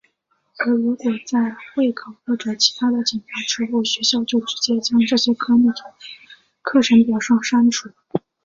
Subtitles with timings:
[0.57, 5.93] 而如果在会考或其它的检查之后学校就直接将这些科目从
[6.63, 7.91] 课程表上删除。